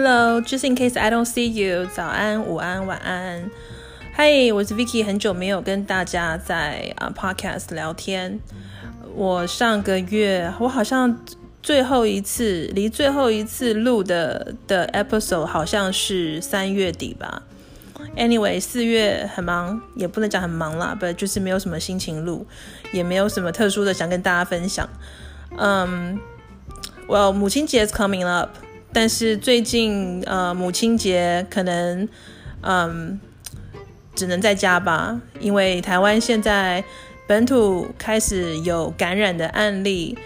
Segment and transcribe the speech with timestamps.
[0.00, 3.50] Hello, just in case I don't see you，早安、午安、晚安。
[4.16, 8.38] Hi，我是 Vicky，很久没有跟大家在啊、uh, Podcast 聊天。
[9.16, 11.18] 我上个月，我好像
[11.60, 17.42] 最后一次离最后一次录的的 episode 好像是三月底吧。
[18.16, 22.46] Anyway，四月很忙，也不能讲很忙啦，but 就是没有什么心情录，
[22.92, 24.88] 也没有什么特殊的想跟大家分享。
[25.58, 26.20] 嗯、
[27.08, 28.50] um,，Well，母亲节 is coming up。
[29.00, 32.08] 但是最近呃母亲节可能
[32.62, 33.20] 嗯
[34.16, 36.82] 只能在家吧，因为台湾现在
[37.28, 40.18] 本土开始有感染的案例，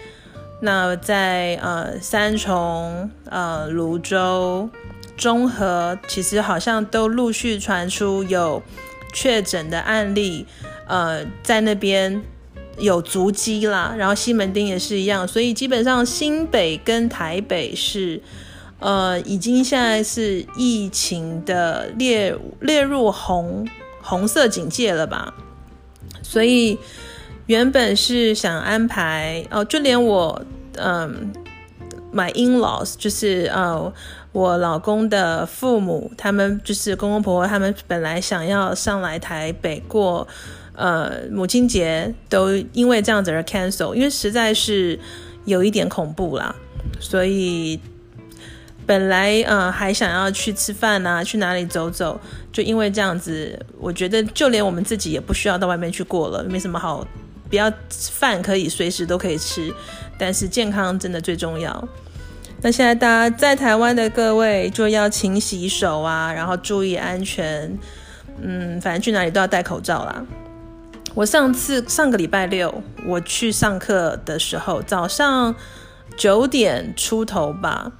[0.61, 4.67] 那在呃三重、呃芦洲、
[5.15, 8.63] 中和，其实好像都陆续传出有
[9.13, 10.47] 确诊的案例，
[10.87, 12.23] 呃在那边
[12.79, 18.19] 有足迹啦，然后西门町也是一样，所以基本上新北跟台北是。
[18.83, 23.65] 呃，已经现在是疫情的列列入红
[24.01, 25.33] 红色警戒了吧？
[26.21, 26.77] 所以
[27.45, 30.41] 原本是想安排哦，就连我
[30.73, 31.31] 嗯
[32.13, 33.93] ，my in-laws 就是呃
[34.33, 40.27] 我老公的父母，他们就是公公婆婆，他们本来想要上来台北过
[40.75, 44.99] 呃母亲节，都因为这样子而 cancel，因为实在是
[45.45, 46.53] 有一点恐怖啦，
[46.99, 47.79] 所以。
[48.85, 52.19] 本来呃还想要去吃饭啊，去哪里走走，
[52.51, 57.07] 就因为这样子，我觉得就连我们自己也不需要到外面去过了，没什么好，
[57.49, 59.73] 不要饭可以随时都可以吃，
[60.17, 61.87] 但是健康真的最重要。
[62.61, 67.77] 那现在大家在台湾的各位就要勤洗手啊，然后注意安全，
[68.41, 70.25] 嗯，反正去哪里都要戴口罩啦。
[71.13, 75.53] 我上次上个礼拜六我去上课的时候，早上
[76.17, 77.91] 九点出头吧。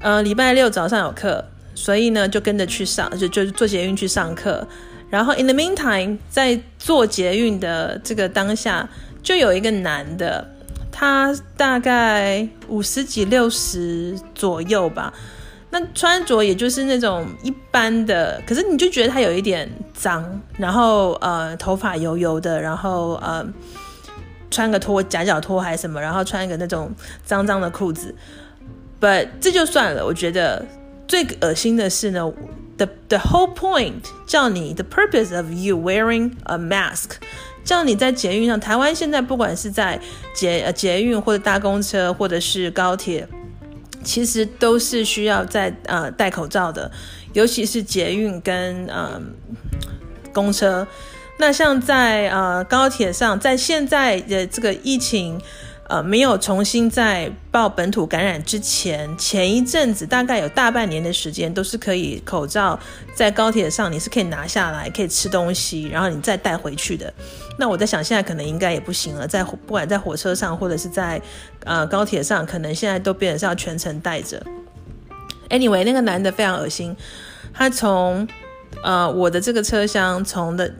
[0.00, 1.44] 呃，礼拜六早上有课，
[1.74, 4.66] 所以呢就跟着去上，就就坐捷运去上课。
[5.10, 8.88] 然后 in the meantime，在坐捷运的这个当下，
[9.22, 10.46] 就有一个男的，
[10.92, 15.12] 他大概五十几六十左右吧。
[15.70, 23.44] 那穿着也就是那种一般的，可是你就觉得他有一点脏，然后呃头发油油的，然后呃
[24.50, 26.90] 穿个拖夹脚拖还是什么，然后穿一个那种
[27.24, 28.14] 脏脏的裤子。
[29.00, 30.66] But 这就算了，我觉得
[31.06, 32.32] 最恶心的是呢
[32.76, 37.10] ，the the whole point 叫你 the purpose of you wearing a mask，
[37.64, 40.00] 叫你在捷运上，台湾现在不管是在
[40.34, 43.28] 捷捷运或者搭公车或者是高铁，
[44.02, 46.90] 其实都是需要在呃戴口罩的，
[47.34, 49.22] 尤其是捷运跟呃
[50.32, 50.84] 公车。
[51.38, 55.40] 那像在呃高铁上，在现在的这个疫情。
[55.88, 62.78] 呃，没有重新再报本土感染之前，前一阵子大概有大半年的时间，都是可以口罩
[63.14, 67.12] 在高铁上你是可以拿下来，可以吃东西，然后你再带回去的。
[67.58, 71.20] 那我在想，现在可能应该也不行了，在不管在火车上或者是在
[71.64, 74.44] 呃高铁上，可能现在都变成是要全程戴着。
[75.48, 76.94] Anyway，那个男的非常恶心，
[77.54, 78.28] 他从
[78.82, 80.70] 呃我的这个车厢从的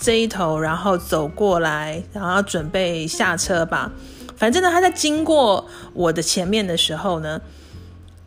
[0.00, 3.90] 这一头，然后走过来，然后准备下车吧。
[4.42, 7.40] 反正呢，他在经过我的前面的时候呢，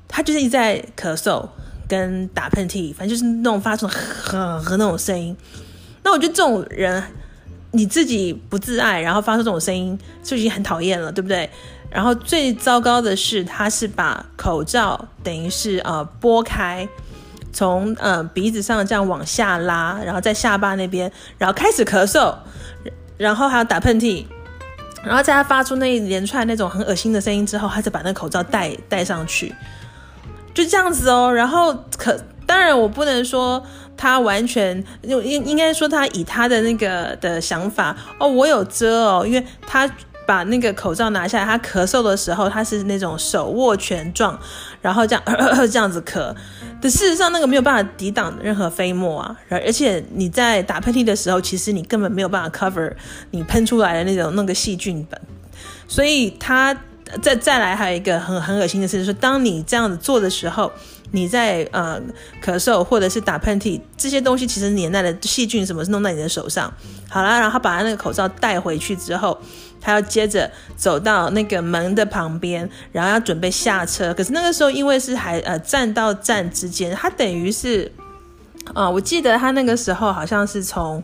[0.08, 1.46] 他就是一在咳嗽
[1.90, 5.36] 跟打喷嚏，反正就是那种发出呵呵那种声音。
[6.04, 7.04] 那我觉得这种人，
[7.72, 11.50] 你自己不自爱，然后发出这种声音，就已经很讨厌了，对不对？
[11.90, 16.88] 然后最糟糕的是，他是把口罩等于是呃拨开，
[17.52, 22.34] 从呃鼻子上这样往下拉，然后在下巴那边，然后开始咳嗽，
[23.18, 24.26] 然后还要打喷嚏。
[25.06, 29.54] 然后在他发出那一连串那种很恶心的声音之后，他就把那口罩戴戴上去，
[30.54, 31.32] 就这样子哦。
[31.32, 33.64] 然后可当然我不能说
[33.96, 39.90] 他完全，应应该说他以他的那个的想法哦，我有遮哦，因为他
[40.26, 44.40] 把那个口罩拿下来，他咳嗽的时候他是那种手握拳状，
[44.82, 46.34] 然后这样呵呵这样子咳。
[46.82, 52.94] 但事实上，那个没有办法抵挡任何飞沫啊，而且你在打喷嚏的时候，其实你根本没有办法 cover
[53.32, 55.20] 你喷出来的那种那个细菌本。
[55.88, 56.76] 所以他
[57.22, 60.72] 再再来还有一个很很恶心的事，就是当你这样子做的时候，
[61.12, 62.02] 你在呃
[62.44, 66.74] 咳嗽或者是打喷嚏这些东西，其实黏在的细菌什么是弄在你的手上。
[67.10, 69.38] 好了，然后把他那个口罩戴回去之后。
[69.82, 74.12] 他要接着走到那个门的旁边，然后要准备下车。
[74.16, 77.92] 可是那个时候，因为是还呃站到站之间，他等于是
[78.74, 81.04] 啊、我记得他那个时候好像是从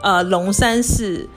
[0.00, 1.28] 呃龙山寺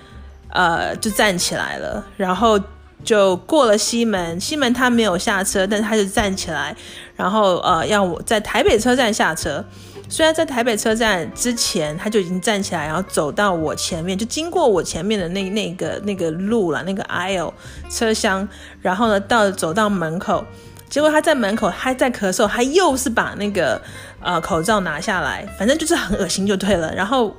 [0.49, 2.59] 呃就站起来了，然后
[3.03, 6.75] 就过了西门，西门他没有下车，但是他就站起来，
[7.15, 9.63] 然后呃要我在台北车站下车。
[10.09, 17.51] 虽然在台北车站之前他就已经站起来，然后走到我前面，就经过我前面的那那个那个路了，那个 aisle
[17.89, 18.47] 车厢，
[18.81, 20.45] 然后呢到走到门口，
[20.89, 23.81] 结果他在门口还在咳嗽，他又是把那个
[24.21, 26.95] 呃口罩拿下来，反正就是很恶心就对了。
[26.95, 27.35] 然后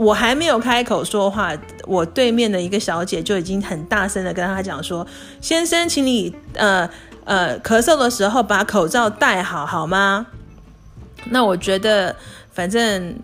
[0.00, 1.54] 我还没有开口说话，
[1.86, 5.06] 我对面的一个小姐就已经很大声的跟他讲说
[5.42, 6.88] ：“先生，请你呃
[7.24, 10.26] 呃咳嗽的时候把口罩戴好，好吗？”
[11.28, 12.16] 那我觉得，
[12.50, 13.14] 反正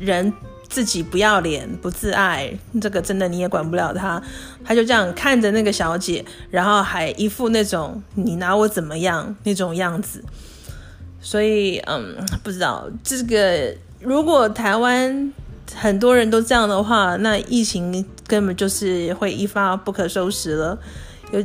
[0.00, 0.32] 人
[0.66, 2.50] 自己不要脸、不自爱，
[2.80, 4.22] 这个真的你也管不了他。
[4.64, 10.24] 他就这样看着那个小姐，然后还一副那种“你拿我怎么样”那种样子。
[11.20, 15.30] 所以，嗯，不知道这个，如果台湾
[15.74, 20.78] 很多人都这样的话，那疫情根本就是会一发不可收拾了。
[21.32, 21.44] 有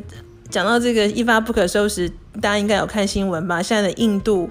[0.49, 2.09] 讲到这个一发不可收拾，
[2.41, 3.61] 大家应该有看新闻吧？
[3.61, 4.49] 现在的印度。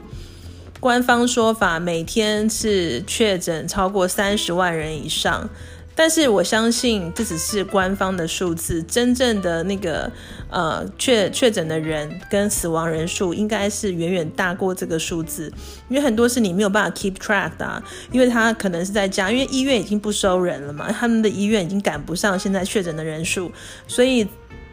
[0.81, 5.51] 官方说法，每天是确诊超过三十万人以上，
[5.99, 10.09] 但是我相信这只是官方的数字，真正的那个
[10.49, 15.53] 呃确确诊的人跟死亡人数应该是远远大过这个数字，
[15.89, 23.51] 因为很多是你没有办法 keep track 的啊，因为他可能是在家，因为医院已经不收人了嘛，他们的医院已经赶不上现在确诊的人数，
[23.89, 24.25] 所以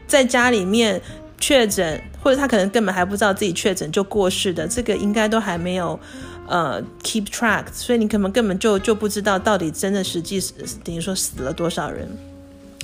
[0.06, 1.02] 在家里面。
[1.38, 6.00] 确诊，或者他可能根本还不知道自己确诊就过世的，这个应该都还没有
[6.48, 10.40] 呃 keep track，所以你可能根本就就不知道到底真的实际
[10.84, 12.08] 等于说死了多少人。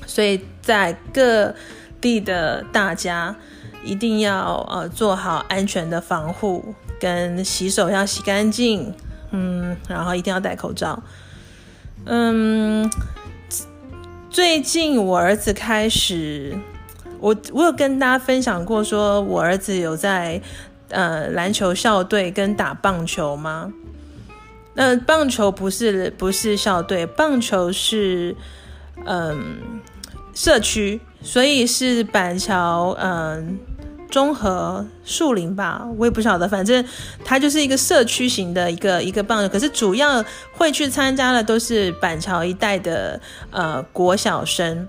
[0.06, 1.54] 所以在各
[2.00, 3.36] 地的大家
[3.84, 8.94] 一定要呃做好安全的防护，跟洗手要洗干净，
[9.32, 11.02] 嗯，然后一定要戴口罩。
[12.06, 12.90] 嗯，
[14.30, 16.58] 最近我儿子开始。
[17.20, 20.42] 我我有跟大家分享过，说我儿子有在
[20.92, 23.74] 呃篮球校队跟打棒球吗？
[24.74, 28.36] 那、棒球不是不是校队，棒球是
[29.06, 29.82] 嗯、
[30.34, 33.60] 社区，所以是板桥嗯
[34.10, 36.86] 中和树林吧，我也不晓得，反正
[37.26, 40.24] 它就是一个社区型的一个一个棒球，可是主要
[40.54, 43.20] 会去参加的都是板桥一带的
[43.52, 44.88] 呃国小生。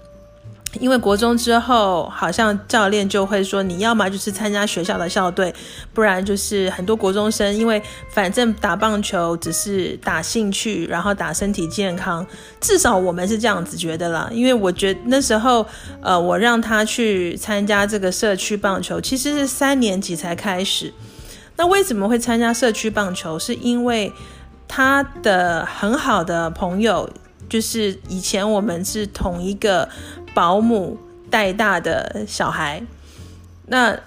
[0.81, 5.55] 因为国中之后，好像教练就会说，你要么就是参加学校的校队，
[5.93, 12.27] 不然就是很多国中生，因为反正打棒球只是打兴趣，然后打身体健康，
[12.59, 14.31] 至少我们是这样子觉得啦。
[14.33, 15.67] 因为我觉得那时候，
[16.01, 20.91] 呃，我让他去参加这个社区棒球，其实是三年级才开始。
[21.57, 23.39] 那为什么会参加社区棒球？
[23.39, 24.11] 是因为
[24.67, 27.11] 他的很好的朋友，
[27.47, 29.87] 就是以前我们是同一个。
[30.35, 30.99] 保姆
[31.31, 32.83] 带大的小孩，
[33.67, 33.99] 那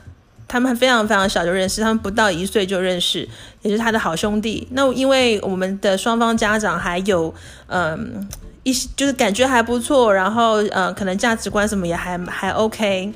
[0.47, 3.27] 他们非常非常小就认识，他们不到一岁就认识，
[3.63, 4.67] 也是他的好兄弟。
[4.71, 7.33] 那因为我们的双方家长还有
[7.67, 8.27] 嗯
[8.63, 13.11] 一就是感觉还不错，然后呃可能价值观什么也还还 OK，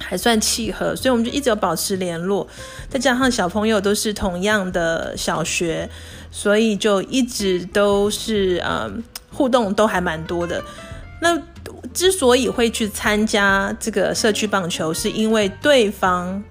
[0.00, 2.46] 还算契合，所以我们就一直有保持联络。
[2.90, 5.88] 再加上小朋友都是同样的小学，
[6.30, 9.02] 所以就一直都是嗯
[9.32, 10.62] 互动都还蛮多的。
[11.22, 11.40] 那
[11.92, 16.42] 之所以会去参加这个社区棒球，是因为对方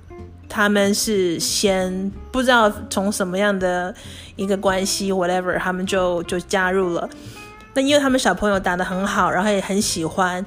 [0.48, 3.94] 他们是先不知道从什么样的
[4.36, 7.10] 一个关系，whatever，他们就就加入了。
[7.74, 10.44] 那因为他们小朋友打得很好，然后也很喜欢。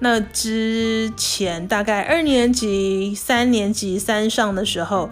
[0.00, 5.08] 那之前大概二年级、三年级、三上的时候，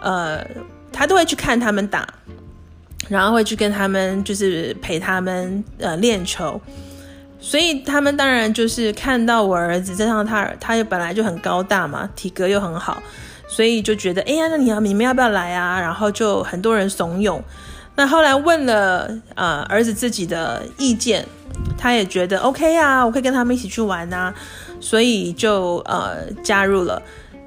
[0.00, 0.46] 呃，
[0.92, 2.06] 他都会去看他们打，
[3.08, 6.60] 然后会去跟他们就是陪他们呃练球。
[7.38, 13.02] 所以他们当然就是看到我儿子，加上他，他又本来就很高大嘛，体格又很好，
[13.46, 15.80] 所以就觉得，哎呀，那你要你们要不要来啊？
[15.80, 17.40] 然后就很多人怂恿。
[17.94, 21.26] 那后来问了呃儿子自己的意见，
[21.78, 24.34] 他也觉得 OK 啊，我可以跟他们一起去玩啊，
[24.80, 27.00] 所以就呃加入了。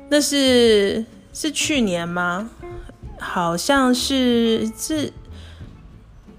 [0.09, 2.49] 那是是去年吗？
[3.19, 5.11] 好像是是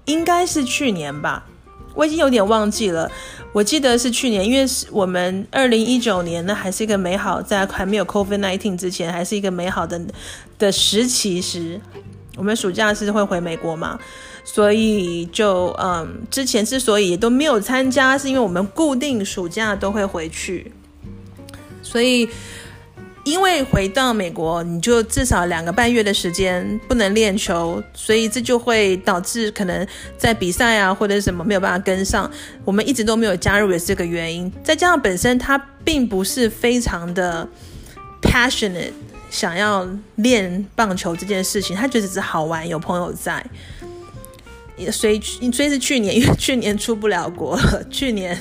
[0.05, 1.45] 应该是去年吧，
[1.93, 3.09] 我已经有点忘记了。
[3.53, 10.01] 我记得是去年，因为是我们二零一九年呢，还是一个美好，在还没有 COVID-NINETEEN 之前，还是一个美好的
[10.57, 11.79] 的时期时，
[12.37, 13.99] 我们暑假是会回美国嘛，
[14.43, 20.71] 所以就嗯，之前之所以都没有参加，是因为我们固定暑假都会回去，
[21.83, 22.29] 所以。
[23.23, 29.85] 因为回到美国，你就至少两个半月的时间不能练球，所以这就会导致可能
[30.17, 32.29] 在比赛啊或者什么没有办法跟上。
[32.65, 34.51] 我们一直都没有加入也是这个原因。
[34.63, 37.47] 再加上本身他并不是非常的
[38.21, 38.91] passionate
[39.29, 43.45] 想要练棒球这件事情，他觉得只是好玩，有朋友在。
[44.91, 47.59] 所以，所以是去年，因为去年出不了国，
[47.91, 48.35] 去年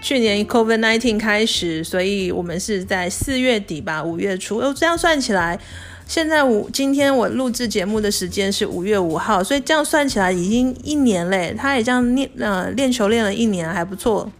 [0.00, 4.58] 去年 COVID-19 开始，所以我们是在四月底吧，五月初。
[4.58, 5.60] 哦，这样算起来，
[6.06, 11.54] 现在五今天我录制节目的时间是五月五号，所以这样算起来已经一年嘞。
[11.56, 14.30] 他也这样练呃练球练了一年，还不错。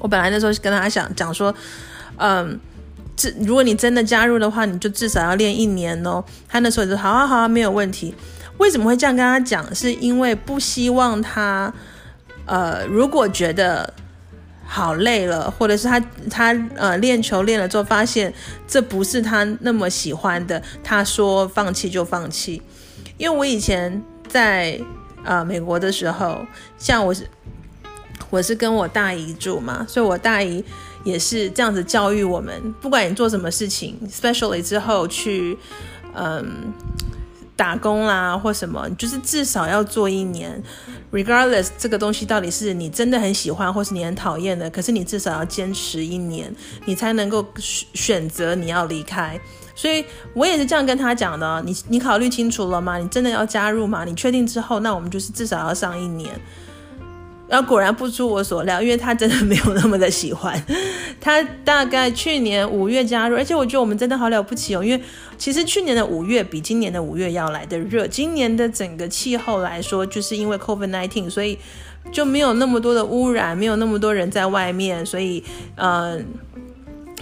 [0.00, 1.54] 我本来那时候是跟他想讲说，
[2.18, 2.60] 嗯，
[3.16, 6.22] 这如果你真的加入的话，你就至少要练一年哦。
[6.46, 8.14] 他那时候就说好啊好啊，没有问题。
[8.58, 9.74] 为什么会这样跟他讲？
[9.74, 11.72] 是因为不希望他，
[12.44, 13.92] 呃，如果觉得
[14.66, 18.32] 好累了，或者是他他呃练球练了之后发现
[18.66, 22.60] 这不是他那么喜欢的，他说放弃就放弃。
[23.16, 24.80] 因为我以前在
[25.24, 26.44] 呃美国的时候，
[26.78, 27.28] 像我是
[28.30, 30.64] 我是跟我大姨住嘛，所以我大姨
[31.04, 35.56] 也是这样子教育我们，不管你做什么事情，especially 之后去
[36.14, 36.72] 嗯。
[37.56, 40.60] 打工啦，或什么，就是至少要做一年
[41.12, 49.38] ，regardless 这个东西到底是你真的很喜欢，或是你很讨厌的，可是你至少要坚持一年，你才能够选择你要离开。
[49.76, 52.98] 所以我也是这样跟他讲的，你你考虑清楚了吗？
[52.98, 54.04] 你真的要加入吗？
[54.04, 56.30] 你确定之后，那我们就是至少要上一年。
[57.54, 60.60] 然后果然不出我所料，因为他真的没有那么的喜欢。
[61.22, 65.00] 他大概去年五月加入，而且我觉得我们真的好了不起哦，因为
[65.38, 68.08] 其实去年的五月比今年的五月要来的热。
[68.08, 71.56] 今年的整个气候来说，就是因为 COVID-19，所以
[72.10, 75.44] 就没有那么多的污染，没有那么多人在外面，所以
[75.76, 76.18] 呃，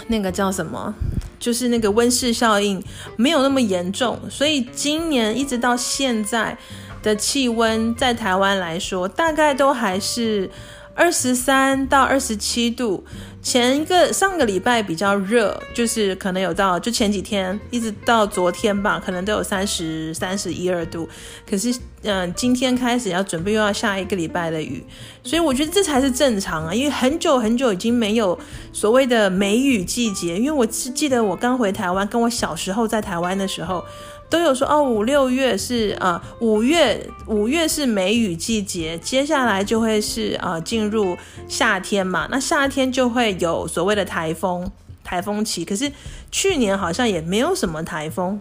[0.07, 0.95] 那个叫什么，
[1.39, 2.83] 就是那个温室效应
[3.17, 6.57] 没有那么严重，所以今年一直到现在。
[7.03, 10.51] 的气温在台湾来说，大概都还是
[10.95, 13.05] 二十三到二十七度。
[13.43, 21.09] 前一个上个礼拜比较热，就是可能有到就前几天一直到昨天吧，可能都有三十三十一二度。
[21.45, 24.87] 可是，嗯、今天开始要准备又要下一个礼拜的雨，
[25.25, 26.73] 所以我觉得这才是正常啊。
[26.73, 28.39] 因为很久很久已经没有
[28.73, 33.85] 所谓的梅雨季节，因为我是记得我刚回台湾，跟我小时候在台湾的时候。
[34.33, 41.15] 都有说哦，五六月是啊，五月五月是梅雨季节，接下来就会是啊，进入
[41.47, 42.27] 夏天嘛。
[42.31, 44.73] 那夏天就会有所谓的台风，
[45.05, 45.67] 台风期。
[45.67, 45.93] 可是
[46.31, 48.41] 去年好像也没有什么台风。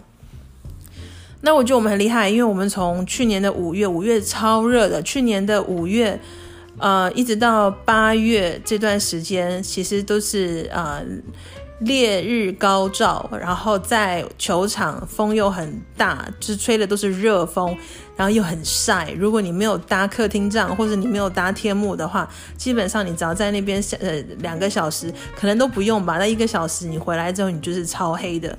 [1.42, 6.18] 那我觉得我们很厉害，因为我们从去年的五月，五月超热的，去年的五月，
[6.78, 11.04] 呃，一直到八月这段时间，其实都是呃。
[11.84, 17.76] 烈日高照，然后在球场风又很大，就是吹的都是热风，
[18.16, 19.10] 然后又很晒。
[19.18, 26.18] 如果你没有搭客厅帐，或者你没有搭天幕的话，基本上你只要在那边呃两个小时，可能都不用吧。
[26.18, 28.56] 那一个小时你回来之后，你就是超黑的。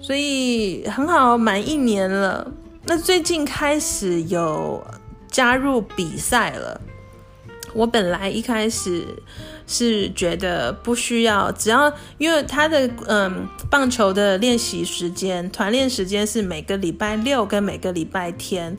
[0.00, 2.50] 所以很好，满一年了。
[2.84, 4.84] 那最近开始有
[5.30, 6.80] 加入比赛了。
[7.72, 9.06] 我本来一开始。
[9.66, 18.76] 是觉得不需要，只要因为他的嗯棒球的练习时间，团练时间是每个礼拜六跟每个礼拜天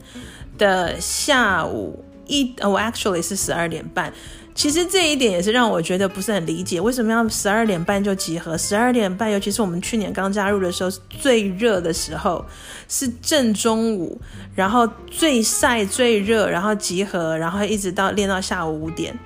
[0.58, 4.12] 的下午一，我、actually 是十二点半。
[4.54, 8.56] 其实这一点也是让我觉得不是很理解，为什么要十二点半就集合？
[8.56, 12.46] 十二点半，尤其是我们去年刚加入的时候，是最热的时候，
[12.88, 14.20] 是正中午，
[14.54, 19.18] 然后最晒最热，然后集合，然后一直到练到下午五点。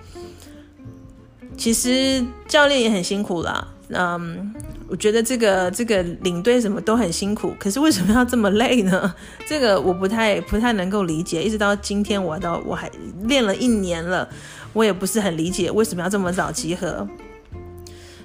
[1.59, 4.55] 其实教练也很辛苦啦，嗯，
[4.89, 9.13] 我觉得这个这个领队什么都很辛苦，可是为什么要这么累呢？
[9.47, 11.43] 这个我不太不太能够理解。
[11.43, 12.89] 一直到今天，我到我还
[13.25, 14.29] 练了一年了，
[14.73, 17.07] 我也不是很理解为什么要这么早集合。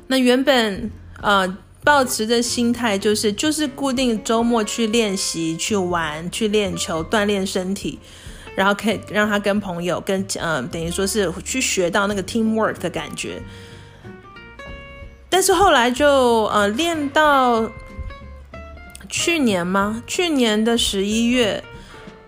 [0.07, 7.99] 那原本呃抱持的心态就是就是固定周末去练习、去玩、去练球、锻炼身体。
[8.55, 13.41] 然后可以让他跟朋友跟嗯、等于说是去学到那个 teamwork 的感觉。
[15.29, 17.67] 但是后来就呃练到
[19.09, 20.03] 去年吗？
[20.05, 21.63] 去年的十一月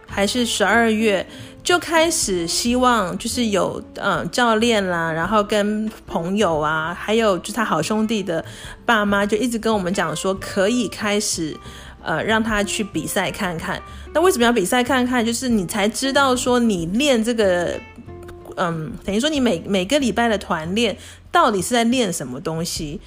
[0.07, 1.27] 还是十二月
[1.63, 8.43] 就开始希望就是有嗯、教练啦，然后跟朋友啊，还有就他好兄弟的
[8.85, 11.55] 爸妈就一直跟我们讲说可以开始。
[12.05, 13.81] 呃，让他去比赛看看。
[14.13, 15.25] 那为什么要比赛看看？
[15.25, 17.77] 就是你才知道说你练这个，
[18.55, 20.95] 嗯，等于说你每每个礼拜的团练
[21.31, 23.01] 到底是在练什么东西。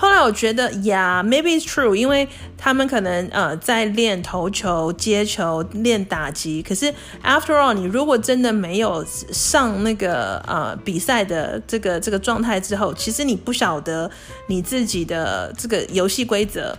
[0.00, 6.62] 后来我觉得，Yeah，maybe it's true，因为他们可能呃在练投球、接球、练打击。
[6.62, 14.08] 可是 after all，你如果真的没有上那个呃比赛的这个这个状态之后，其实你不晓得
[14.46, 16.78] 你自己的这个游戏规则，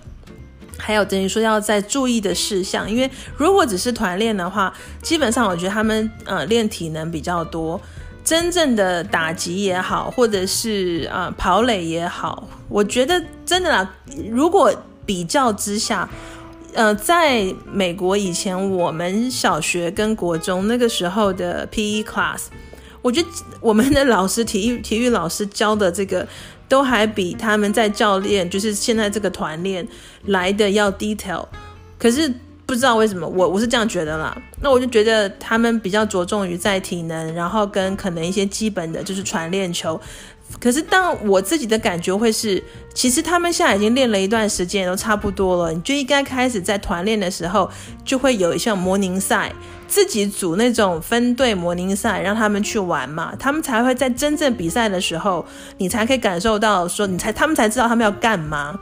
[0.79, 2.89] 还有等于说要再注意的事项。
[2.89, 7.79] 因为如果只是团练的话，基本上我觉得他们呃练体能比较多。
[8.21, 13.95] 真正的打击也好，或者是啊、跑垒也好，我觉得真的啦。
[14.29, 14.71] 如果
[15.03, 16.07] 比较之下，
[16.73, 22.41] 呃，在美国以前，我们小学跟国中那个时候的 PE class，
[23.01, 23.27] 我觉得
[23.61, 26.27] 我们的老师体育体育老师教的这个，
[26.69, 29.85] 都还比他们在教练，就是现在这个团练
[30.27, 31.45] 来的要 detail。
[31.97, 32.33] 可是。
[32.69, 34.39] 不知道为什么，我我是这样觉得啦。
[34.61, 39.99] 那我就觉得他们比较着重于在体能，然后跟可能一些基本的就是传练球。
[40.59, 42.61] 可是当我自己的感觉会是，
[42.93, 45.71] 其实他们现在已经练了一段时间，都差不多了。
[45.71, 47.69] 你就应该开始在团练的时候，
[48.03, 49.53] 就会有一项模拟赛，
[49.87, 53.33] 自己组那种分队模拟赛，让他们去玩嘛。
[53.37, 55.45] 他们才会在真正比赛的时候，
[55.77, 58.77] 你才可以感受到说，你才他们才知道他们要干嘛。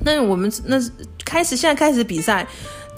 [0.00, 0.78] 那我们那
[1.24, 2.46] 开始现在开始比赛。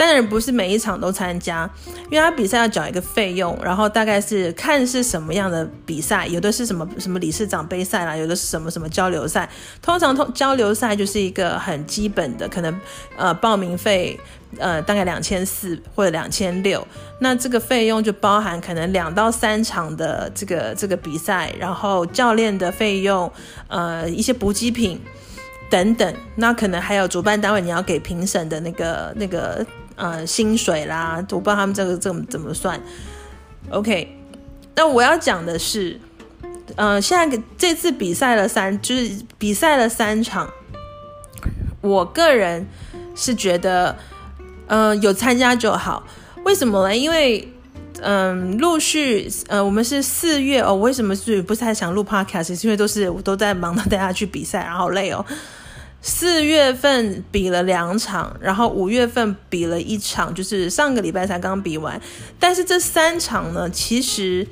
[0.00, 1.69] 当然不是每一场都参加，
[2.11, 9.47] 因为他比赛要缴一个费用，然后大概是看是什么样的比赛，有的是什么什么理事长杯赛啦，有的是什么什么交流赛。
[9.83, 12.80] 通常通交流赛就是一个很基本的，可能
[13.19, 14.19] 呃报名费
[14.57, 16.88] 呃大概两千四或者两千六，
[17.19, 23.30] 那这个费用就包含可能两到三场的这个这个比赛，然后教练的费用，
[23.69, 24.99] 呃一些补给品
[25.69, 29.66] 等等，那可能还有主办单位你要给评审的那个那个。
[30.00, 32.80] 呃，薪水啦，我不知道他们这个怎么怎么算。
[33.69, 34.16] OK，
[34.75, 36.00] 那我要讲的是，
[36.75, 40.49] 呃，现在这次比赛了三，就是比赛了三场，
[41.83, 42.66] 我个人
[43.14, 43.95] 是觉得，
[44.69, 46.02] 呃，有参加就好。
[46.45, 46.97] 为什么呢？
[46.97, 47.47] 因为，
[48.00, 50.75] 嗯、陆续，呃，我们是四月哦。
[50.75, 52.59] 为什么是不太想录 Podcast？
[52.59, 55.23] 是因为都是我都在忙着带他去比赛，然后好累哦。
[56.02, 62.00] 四月份比了两场，然后五月份比了一场，就是上个礼拜才刚比完。
[62.39, 64.47] 但是这三场呢，其实，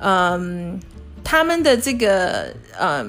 [0.00, 0.80] 嗯，
[1.22, 3.08] 他们的这个嗯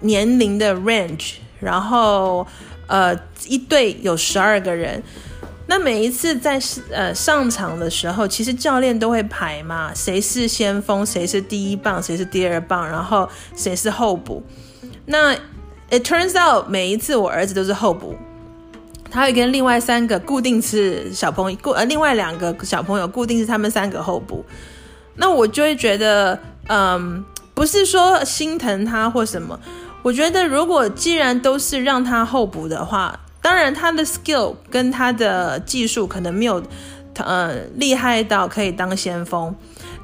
[0.00, 2.46] 年龄的 range，然后
[2.86, 3.14] 呃
[3.46, 5.02] 一队有十二个人，
[5.66, 6.58] 那每一次在
[6.90, 14.42] 呃上场的时候，其实教练都会排嘛，谁是先锋，谁是第一棒，谁是第二棒，然后谁是候补，
[15.04, 15.36] 那。
[15.90, 18.14] It turns out 每一次我儿子都是候补，
[19.10, 24.44] 他会跟另外三个固定是小朋友，固呃另外两个小朋友固定是他们三个候补，
[25.16, 27.24] 那我就会觉得，嗯，
[27.54, 29.58] 不是说心疼他或什么，
[30.02, 36.62] 我觉得如果既然都是让他候补的话，当然他的 skill 跟他的技术可能没有，
[37.16, 39.52] 呃厉害到可以当先锋，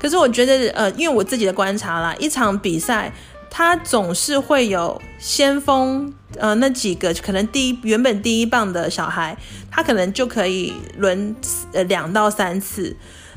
[0.00, 3.12] 可是我觉得，呃，因为我自己的观察啦，一场比赛。
[3.58, 9.34] 他总是会有先锋，呃，那几个可能第一原本第一棒的小孩，
[9.70, 11.34] 他可能就可以轮
[11.72, 12.94] 呃两到三次，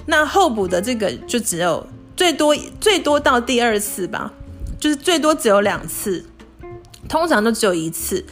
[0.07, 4.33] 那候补的这个就只有最多最多到第二次吧，
[4.77, 6.25] 就是最多只有两次，
[7.07, 8.25] 通常都只有一次。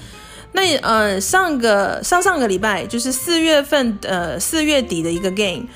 [0.51, 5.67] 那呃上个上上个礼拜就是四月份呃四月底的一个 game，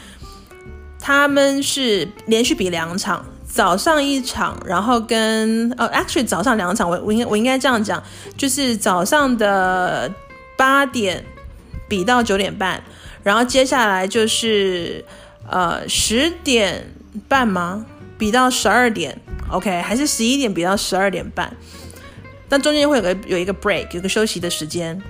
[1.00, 3.26] 他们是连续比两场。
[3.54, 8.02] 早上一场，然后跟呃、，actually 早上两场，我我应我应该这样讲，
[8.38, 10.10] 就是早上的
[10.58, 11.24] 八点
[11.90, 12.82] 比到九点半，
[13.24, 15.04] 然后接下来就是
[15.50, 16.88] 呃十点
[17.28, 17.86] 半吗？
[18.18, 21.52] 比到十二点，OK，还是十一点比到十二点半？
[22.48, 25.02] 但中间会有个有一个 break，有个休息的时间。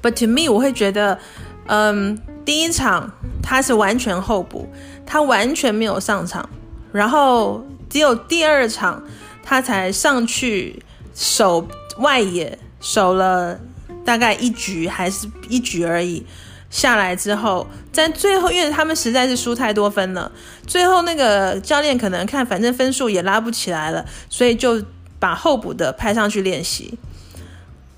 [0.00, 1.18] But to me，我会觉得，
[1.66, 3.12] 嗯，第一场
[3.42, 4.66] 他是完全候补，
[5.04, 6.48] 他完全没有上场。
[6.92, 9.02] 然后只有第二场，
[9.42, 10.82] 他才上去
[11.14, 11.66] 守
[11.98, 13.58] 外野，守了
[14.04, 16.24] 大概一局还是一局而已。
[16.70, 20.30] 下来之后，在最后，因为他们实在是输太多分了，
[20.66, 24.82] 最后那个教练可能看，反正分数也拉不起来了，所以就
[25.18, 26.98] 把候补的派上去练习。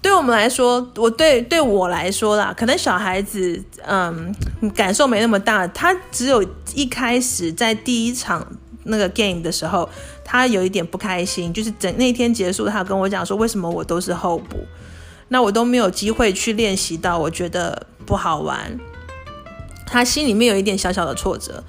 [0.01, 4.33] 对我们来说，我对对我来说啦，可能小孩子嗯
[4.73, 6.41] 感受没那么大，他只有
[6.75, 8.47] 一开始在第一场。
[8.85, 9.89] 那个 game 的时候，
[10.25, 14.57] 他有一点不开心，就是整那天结束，他跟我讲说，为什么我都是候补，
[15.29, 18.79] 那我都没有机会去练习到，我觉得不好玩。
[19.87, 21.63] 他心里面有一点小小的挫折，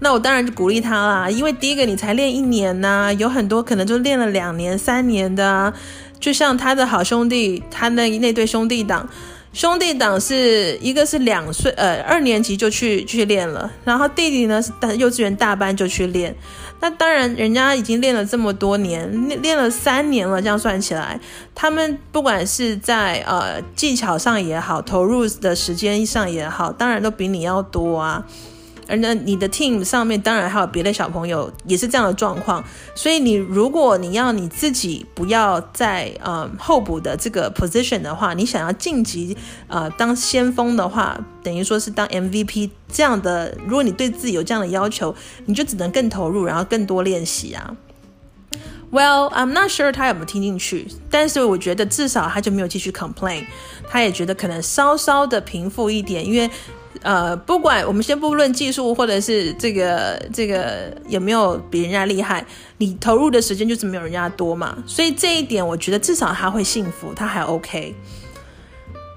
[0.00, 5.72] 那我当然就鼓励他啦，因为第一个你才练一年呐、有很多可能就练了两年、三年的，啊
[6.20, 9.08] 就像他的好兄弟，他那那对兄弟党。
[9.52, 16.34] 兄弟档是一个是两岁，呃，二年级就去去练了，然后弟弟呢是幼稚园大班就去练。
[16.80, 21.20] 那当然，人家已经练了这么多年，练练了三年了，这样算起来，
[21.54, 28.26] 他们不管是在呃技巧上也好，投入的时间上也好，当然都比你要多啊。
[28.88, 32.62] 而呢，你的 team 上面当然还有别的小朋友也是这样的状况，
[32.94, 39.36] 所以你如果你要你自己不要在呃候补的这个 position 的话，你想要晋级
[39.68, 45.14] 呃当先锋的话，等于说是当 MVP 这样的，如果你对自己有这样的要求，
[45.46, 47.76] 你就只能更投入，然后更多练习啊。
[48.90, 53.46] Well, I'm not sure 他有没有听进去，但是我觉得至少他就没有继续 complain，
[53.88, 56.50] 他也觉得可能稍稍的平复一点，因为。
[57.00, 62.44] 呃，不管我们先不论技术，或者是这个这个有没有比人家厉害，
[62.78, 67.94] 你投入的时间就是没有人家多嘛，所以这一点我觉得至少他会幸福，他还 OK。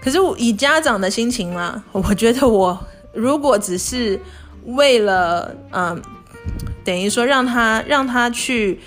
[0.01, 2.79] 可是我以家长的心情嘛，我觉得我
[3.13, 4.19] 如果只是
[4.65, 6.01] 为了嗯、
[6.83, 8.79] 等于说让他让他去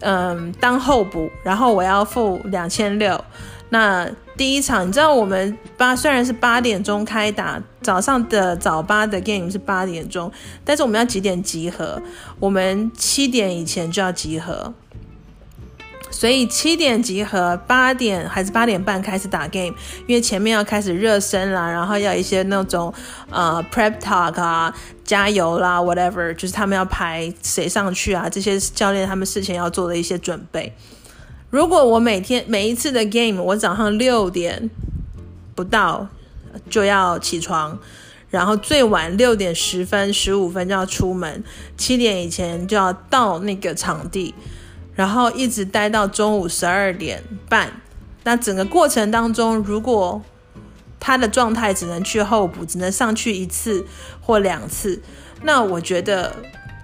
[0.00, 3.24] 嗯、当候补，然后我要付两千六。
[3.70, 10.30] 那第一场，你知道我们八虽然是八点钟开打，早上的早八的 game 是八点钟，
[10.64, 12.00] 但是我们要几点集合？
[12.38, 14.72] 我们七点以前就要集合，
[16.08, 19.74] 所以七点集合，八点还是八点半开始打 game，
[20.06, 22.94] 因为前面要开始热身啦，然后要一些那种
[23.30, 24.72] 呃 prep talk 啊，
[25.04, 30.72] 加油啦，whatever，就是他们要排谁上去啊，这些教练他们事前要做的一些准备。
[31.50, 34.68] 如果我每天每一次的 game，我早上六点
[35.54, 36.06] 不到
[36.68, 37.78] 就要起床，
[38.28, 41.42] 然后最晚六点十分、十五分就要出门，
[41.76, 44.34] 七点以前就要到那个场地，
[44.94, 47.80] 然后一直待到中午十二点半。
[48.24, 50.20] 那整个过程当中，如果
[51.00, 53.86] 他的状态只能去候补，只能上去一次
[54.20, 55.00] 或两次，
[55.42, 56.36] 那我觉得。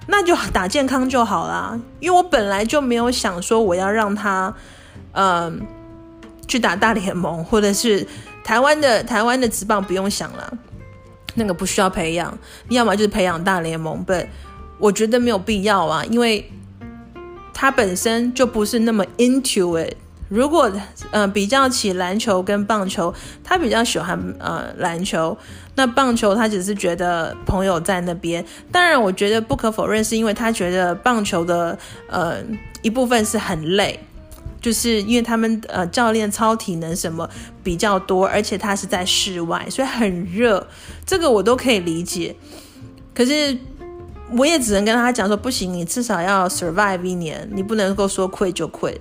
[0.06, 4.54] 那就打健康就好啦，因为我本来就没有想说我要让他，
[5.12, 5.60] 嗯、
[6.46, 8.06] 去打大联盟，或者是
[8.44, 10.52] 台湾的台湾的职棒不用想了，
[11.34, 12.36] 那个不需要培养，
[12.68, 14.12] 你要么就是培养大联盟，不，
[14.78, 16.50] 我觉得没有必要啊，因为
[17.54, 19.94] 他本身就不是那么 into it。
[20.28, 20.70] 如果
[21.12, 25.36] 呃比较起篮球跟棒球，他比较喜欢呃篮球。
[25.76, 28.44] 那棒球他只是觉得朋友在那边。
[28.70, 31.76] 当然，我觉得不可否认，是因为他觉得棒球的
[32.08, 32.36] 呃
[32.82, 33.98] 一部分是很累，
[34.60, 37.28] 就是因为他们呃教练操体能什么
[37.62, 40.66] 比较多，而且他是在室外，所以很热。
[41.04, 42.34] 这个我都可以理解。
[43.14, 43.56] 可是
[44.32, 48.98] 我也只能跟他讲说，不行，你至少要 survive 一年，你不能够说 quit 就 quit。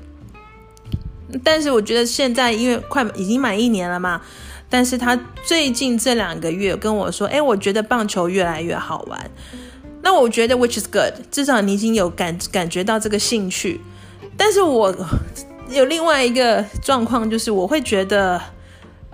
[1.44, 4.22] 但是我觉得现在因为快已经满一年了嘛，
[4.70, 9.32] 但是他最近这两个月跟我说，哎，我觉得棒球越来越好玩。
[10.02, 13.80] 那我觉得 which is good，至少你已经有感感觉到这个兴趣。
[14.36, 14.96] 但是我
[15.70, 18.42] 有另外一个状况，就是我会觉得。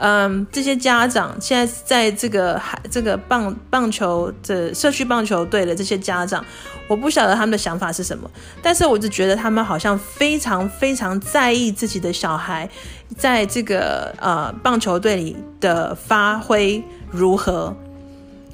[0.02, 2.58] 嗯，这些家长现在在这个
[2.90, 6.46] 这个棒棒球的社区棒球队的这些家长，
[6.90, 8.30] 我不晓得他们的想法是什么，
[8.62, 12.68] 但是我就觉得他们好像非常非常在意自己的小孩
[13.16, 17.74] 在这个呃棒球队里的发挥如何。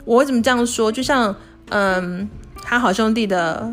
[0.04, 0.92] 我怎么这样说？
[0.92, 1.34] 就像
[1.70, 2.30] 嗯，
[2.62, 3.72] 他好兄弟的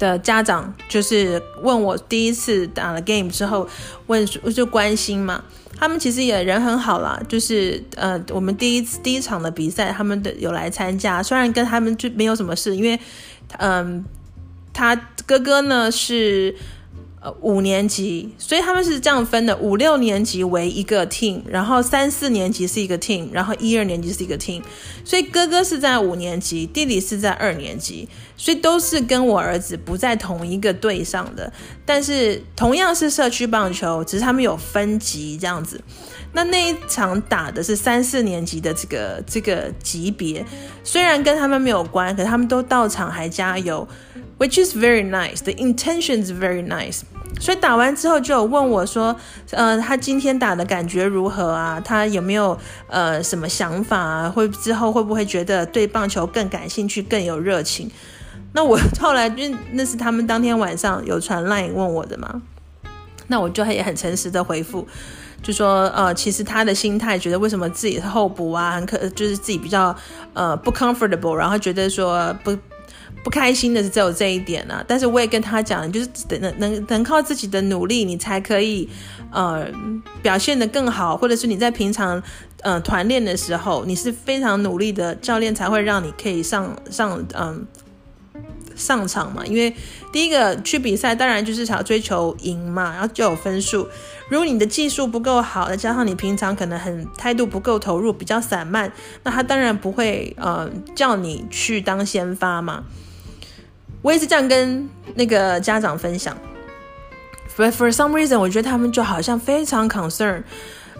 [0.00, 3.68] 的家长就是问我第一次打了 game 之后
[4.08, 5.44] 问就关心嘛。
[5.78, 12.98] 他们其实也人很好啦，就是呃，我们第一次第一场的比赛，他们的有来参加，虽然跟他们就没有什么事，因为
[13.58, 14.04] 嗯、
[14.72, 16.56] 他哥哥呢是。
[17.22, 24.62] 呃，五年级，所以他们是这样分的：五六年级为一个 team，然后三四年级是一个 team，然后一二年级是一个 team。
[25.10, 31.52] 所以哥哥是在五年级，弟弟是在二年级，所以都是跟我儿子不在同一个队上的。
[31.84, 35.82] 但是同样是社区棒球，只是他们有分级这样子。
[36.32, 40.46] 那那一场打的是三四年级的这个这个级别，
[40.84, 43.88] 虽然跟他们没有关，可他们都到场还加油。
[44.38, 45.42] Which is very nice.
[45.42, 47.00] The intention is very nice.
[47.40, 49.16] 所以打完之后就有问我说，
[49.52, 51.80] 呃，他今天打的感觉如何啊？
[51.82, 54.28] 他有没有呃什么想法啊？
[54.28, 57.90] 会之后会不会觉得对棒球更感兴趣、更有热情？
[58.52, 62.42] 那我后来就那是他们当天晚上有传 line 问我的嘛，
[63.28, 64.86] 那我就也很诚实的回复，
[65.42, 69.96] 就说呃，其实他的心态觉得为什么自己是候补啊，很可就是自己比较
[70.34, 72.54] 呃不 comfortable，然后觉得说不。
[73.22, 74.84] 不开心的是只有这一点啊。
[74.86, 76.08] 但是我也跟他讲，就是
[76.40, 78.88] 能能能靠自己的努力，你才可以
[79.30, 79.66] 呃
[80.22, 82.22] 表现得更好，或者是你在平常
[82.62, 87.66] 呃团练的时候，你是非常努力的，教练才会让你可以上上嗯。
[88.76, 89.76] 上场嘛，因为
[90.10, 93.86] 第一个去比赛，当然就是想要追求赢嘛，然后就有分数。
[94.30, 98.90] 如果你的技术不够好，再加上你平常可能很态度不够投入，比较散漫，
[99.22, 102.84] 那他当然不会呃叫你去当先发嘛。
[104.02, 106.36] 我也是这样跟那个家长分享
[107.56, 110.42] ，but for some reason，我觉得他们就好像非常 concern，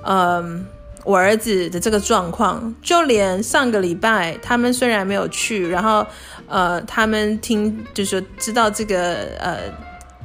[0.05, 0.67] 嗯。
[1.03, 6.07] 我儿子的这个状况，就连上个礼拜，他们虽然没有去，然后，
[6.47, 9.61] 呃，他们听就是知道这个呃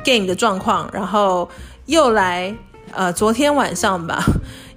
[0.04, 1.50] game 的状况，然后
[1.86, 2.54] 又来，
[2.92, 4.22] 呃，昨天晚上吧。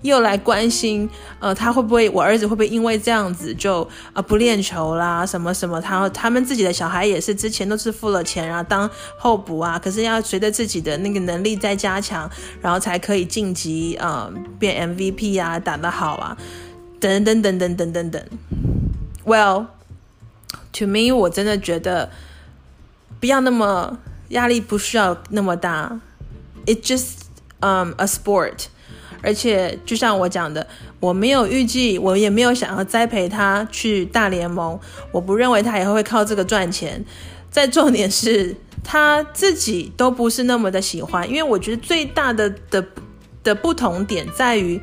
[0.03, 1.09] 又来关心，
[1.41, 5.81] 呃，他会不会，我儿子会不会因为这样子就呃不练球啦，什么什么？
[5.81, 12.31] 他他们自己的小孩也是，之前都是付了钱，然后当候补啊，可是要随着自己的那个能力再加强，
[12.61, 16.37] 然后才可以晋级，呃，变 MVP 啊，打得好啊，
[17.01, 18.23] 等等等等等等等。
[19.25, 19.67] Well,
[20.75, 22.11] to me，我真的觉得
[23.19, 26.01] 不要那么压力，不需要那么大。
[26.67, 27.23] It's just
[27.61, 28.67] um a sport.
[29.23, 30.67] 而且，就像我讲的，
[31.01, 34.79] 我没有预计，我也没有想要栽培他去大联盟。
[35.13, 37.05] 我不认为他以后会靠这个赚钱。
[37.51, 38.55] 再重点是，
[38.85, 41.29] 他自己都不是那么的喜欢。
[41.29, 42.85] 因为我觉得最大的的
[43.43, 44.81] 的不同点在于，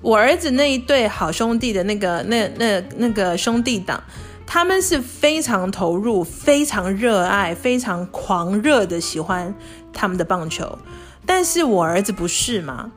[0.00, 4.02] 我儿子那一对好兄弟的那个那那那个兄弟党，
[4.46, 9.54] 他们是非常投入、非常热爱、非常狂热的喜欢
[9.92, 10.78] 他们的棒球。
[11.26, 12.92] 但是我儿子不是嘛？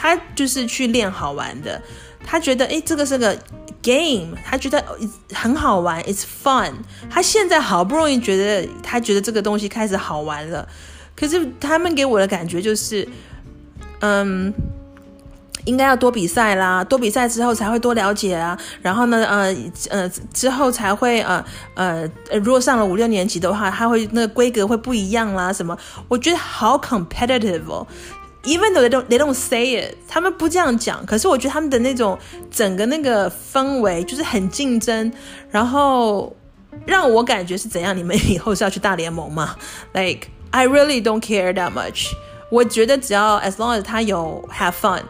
[0.00, 1.78] 他就是去练好玩的，
[2.24, 3.36] 他觉得诶，这个是个
[3.82, 4.82] game，他觉得
[5.34, 6.72] 很好玩，it's fun。
[7.10, 10.66] 他现在好不容易觉得，他觉得这个东西开始好玩了，
[11.14, 13.06] 可是他们给我的感觉就是，
[14.00, 14.50] 嗯，
[15.66, 19.54] 应该要多比赛啦，多比赛之后才会多了解啊，然后呢，呃
[19.90, 22.10] 呃，之后才会呃呃，
[22.42, 25.76] 如果上了五六年级的话，他会那个规格会不一样啦，什么？
[26.08, 27.86] 我觉得好 competitive 哦。
[28.43, 32.15] Even though they don't they don't say it，他们不这样讲，可是我觉得他们的那种
[32.51, 35.11] 整个那个氛围就是很竞争，
[35.49, 36.35] 然后
[36.85, 37.97] 让我感觉是怎样？
[37.97, 39.55] 你们以后是要去大联盟吗？
[39.93, 42.11] Like I really don't care that much。
[42.51, 45.01] 我觉得只要 as long as 他有 have fun，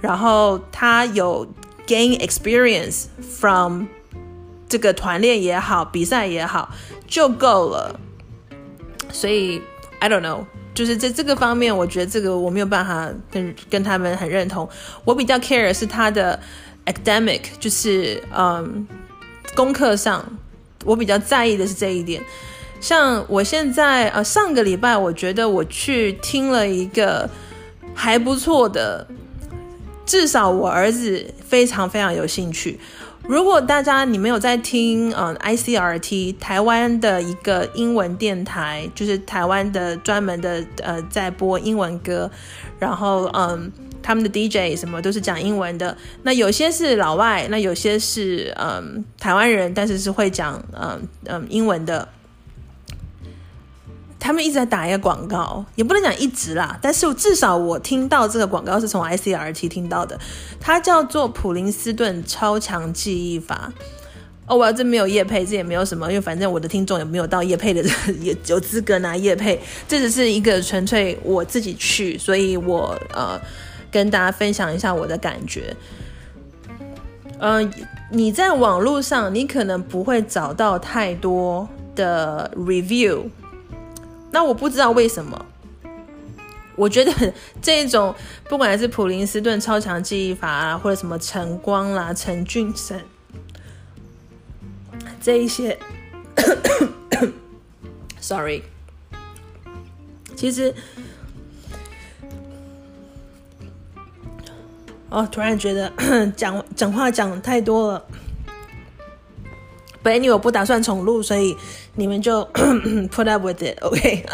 [0.00, 1.46] 然后他有
[1.86, 3.84] gain experience from
[4.66, 6.70] 这个团练也好，比赛也好，
[7.06, 8.00] 就够了。
[9.12, 9.60] 所以
[9.98, 10.46] I don't know。
[10.73, 14.67] 就是在这个方面，我觉得这个我没有办法跟跟他们很认同。
[15.05, 16.39] 我比较 care 是他的
[16.85, 18.87] academic，就是嗯
[19.55, 20.25] 功课上，
[20.83, 22.21] 我比较在意的是这一点。
[22.81, 27.29] 像我现在呃上个礼拜，我觉得我去听了一个
[27.93, 29.07] 还不错的，
[30.05, 32.79] 至少我儿子非常非常有兴趣。
[33.25, 42.29] 如果大家你没有在听，嗯，ICRT 台湾的一个英文电台，就是台湾的专门的呃在播英文歌，
[42.77, 45.95] 然后嗯，他们的 DJ 什么都是讲英文的。
[46.23, 52.07] 那有些是老外，那有些是嗯台湾人，但是是会讲嗯嗯英文的。
[54.23, 60.17] 他们一直在打一个广告，也不能讲一直啦，但是至少我听到这个广告是从 ICRT 听到的，
[60.61, 63.73] 它叫做普林斯顿超强记忆法。
[64.45, 67.83] 哦，我要这没有业配，这也没有什么，因为反正我的听众也没有到业配的，
[68.21, 69.59] 也有资格拿业配，
[69.89, 73.37] 这只是一个纯粹我自己去，所以我呃
[73.91, 75.75] 跟大家分享一下我的感觉。
[77.39, 77.69] 嗯、
[78.09, 83.23] 你在网络上你可能不会找到太多的 review。
[84.33, 85.45] 那我不知道为什么，
[86.75, 88.13] 我觉得 这种
[88.49, 92.99] 不管是普林斯顿超强记忆法啊，或者什么晨光啦、陈俊生
[95.21, 95.77] 这一些
[98.19, 98.63] ，sorry，
[100.35, 100.73] 其实，
[105.09, 105.93] 哦，突然觉得
[106.35, 108.05] 讲讲话讲太多了。
[110.03, 111.55] 本来我不打算重录，所以
[111.95, 112.41] 你们就
[113.09, 114.25] put up with it，OK？、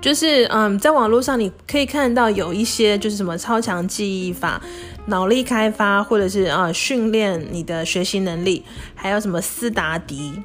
[0.00, 4.60] 就是嗯，在网络上你可以看到有一些就是什么超强记忆法、
[5.06, 10.42] 脑力开发，或者是啊、呃、训练你的学习能力，还有什么斯达迪，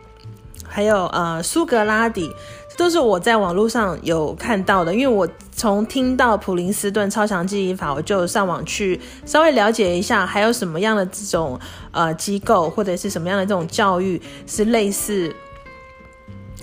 [0.66, 2.32] 还有呃苏格拉底，
[2.70, 4.94] 这都是我在网络上有看到的。
[4.94, 5.28] 因为我
[5.60, 11.60] 从听到普林斯顿超强记忆法，我就上网去稍微了解一下，还有什么样的这种
[11.92, 15.36] 呃机构或者是什么样的这种教育是类似，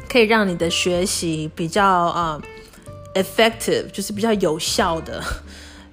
[0.09, 2.41] 可以让你的学习比较呃
[3.17, 5.23] effective，就是比较有效的。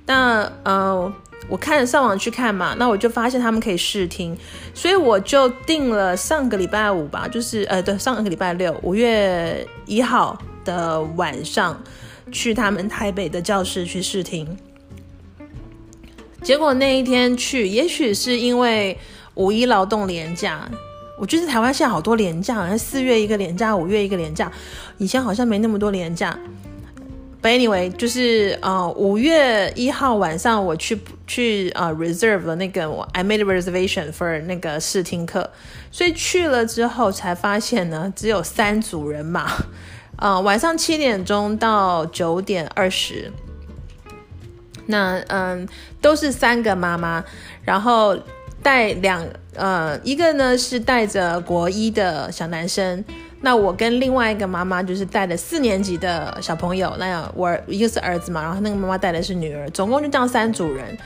[0.05, 1.13] 那呃。
[1.49, 4.35] 我看上网去看嘛，那我就发现他们可以试听，
[4.73, 11.77] 所以我就定了上个礼拜五吧，就是呃对，上个礼拜六，五月一号的晚上
[12.31, 14.57] 去他们台北的教室去试听。
[16.41, 18.97] 结果那一天去，也许是因为
[19.35, 20.69] 五一劳动连假，
[21.17, 24.51] 我觉得台湾现在好多连假，好像四月一个连假，五月一个连假，
[24.97, 26.37] 以前好像没那么多连假。
[27.41, 35.49] But anyway，就是呃五月一号晚上我去去呃 reserve 了那个我 I made a reservation for 那个试听课，
[35.91, 39.51] 所以去了之后才发现呢，只有三组人马，
[40.23, 43.29] 呃晚上七点钟到九点二十，
[44.85, 45.67] 那嗯
[45.99, 47.21] 都是三个妈妈，
[47.65, 48.17] 然后
[48.61, 49.21] 带两
[49.53, 53.03] 呃一个呢是带着国一的小男生。
[53.41, 60.97] 那我跟另外一个妈妈就是带了四年级的小朋友，那样我一个是儿子嘛，然后那个妈妈带的是女儿，总共就这样三组人。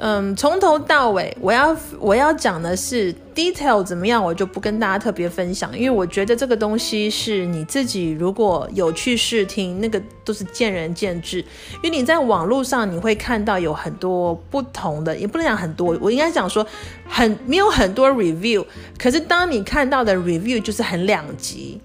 [0.00, 11.38] 嗯，从头到尾，我要我要讲的是 detail 怎么样，我就不跟大家特别分享，因为我觉得这个东西是你自己如果有去试听，那个都是见仁见智。
[11.82, 16.64] 因为你在网络上你会看到有很多不同的，也不能讲很多，我应该讲说
[17.04, 18.64] 很没有很多 review，
[18.96, 21.80] 可是当你看到的 review 就是很两极，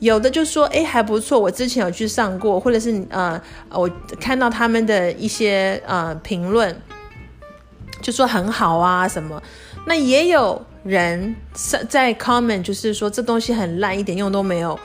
[0.00, 6.76] 有的就说诶还不错，我之前有去上过，或者是呃我看到他们的一些呃评论。
[8.00, 9.42] 就说很好啊什么，
[9.86, 11.34] 那也有人
[11.88, 14.78] 在 comment，就是说这东西很烂，一点用都没有，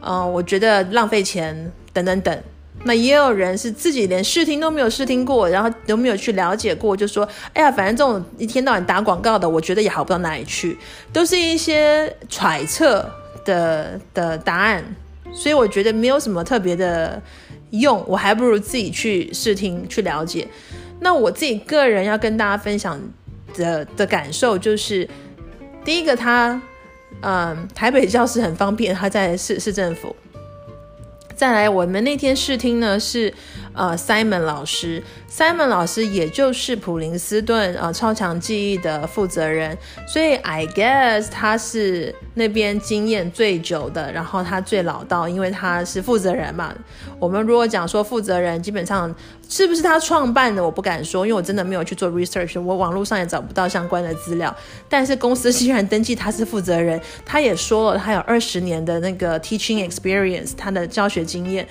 [0.00, 2.42] 呃，我觉得浪费钱等等等。
[2.84, 10.76] 那也有人是自己连试听都没有试听过，然后都没有去了解过，就说，哎呀，反正这种一天到晚打广告的，我觉得也好不到哪里去，
[11.12, 13.08] 都是一些揣测
[13.44, 14.84] 的的答案，
[15.32, 17.20] 所以我觉得没有什么特别的
[17.70, 20.46] 用，我还不如自己去试听去了解。
[21.06, 23.00] 那我自己个人要跟大家分享
[23.54, 25.08] 的的感受就是，
[25.84, 26.60] 第一个他，
[27.20, 30.16] 嗯，台北教室很方便，他在市市政府。
[31.36, 33.32] 再来，我们那天试听呢是
[33.76, 39.76] 呃 Simon 老师，Simon 老师也就是普林斯顿呃超强记忆的负责人，
[40.08, 46.74] 所以 I guess 他是那边经验最久的，然后他最老道，因为他是负责人嘛。
[47.20, 49.14] 我们如果讲说负责人，基本上
[49.48, 54.54] 是不是他创办的，我不敢说，因为我真的没有去做 research，我网络上也找不到相关的资料。
[54.88, 61.66] 但是公司既然登记他是负责人，他也说了他有二十年的那个 teaching experience，他的教学经验，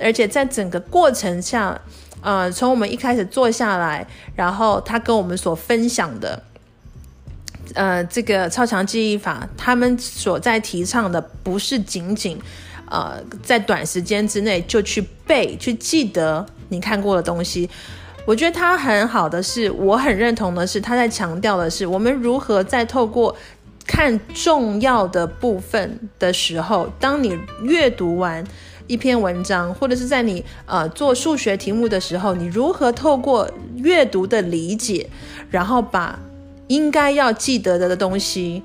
[0.00, 1.80] 而且在整个过程下，
[2.20, 6.42] 呃，从我们一开始坐下来，然后他跟我们所分享的，
[7.74, 12.38] 呃，这个超强记忆法，他们所在提倡的不是仅仅，
[12.90, 17.68] 呃，在短时间之内就去背、去记得你看过的东西。
[18.24, 23.36] 我觉得他很好的是，我很认同的是，他在强调的是，我们如何在透过。
[23.88, 28.44] 看重要的部分的时候，当你阅读完
[28.86, 35.08] 一篇文章，或者是在你呃做数学题目的时候，你如何透过阅读的理解，
[35.50, 36.18] 然后把
[36.68, 38.62] 应该要记得的东西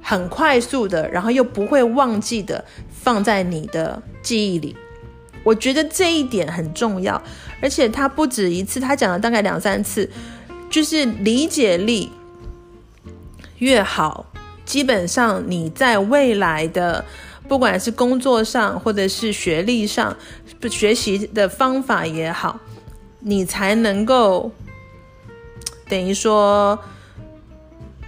[0.00, 4.76] 很快速的，然后又不会忘记的放在你的记忆里。
[5.42, 7.20] 我觉得这一点很重要，
[7.62, 10.10] 而且他不止一次，他讲了大概两三次，
[10.68, 12.10] 就是理解力
[13.58, 14.26] 越好。
[14.66, 17.04] 基本上你在未来的
[17.50, 20.16] 不管是工作上或者是学历上，
[20.70, 22.60] 学习的方法也好，
[23.18, 24.52] 你才能够
[25.88, 26.78] 等于说，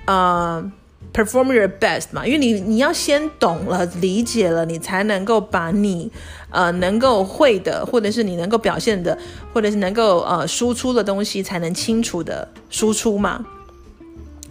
[0.05, 0.71] 呃
[1.13, 6.13] ，perform your best 嘛，因为你你要先懂了、理解了，你才能够把你
[6.51, 9.19] 呃能够会的，或者是你能够表现的，
[9.53, 13.45] 或者是能够呃输出的东西，才能清楚的输出嘛。